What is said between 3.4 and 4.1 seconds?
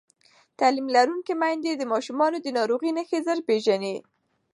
پېژني.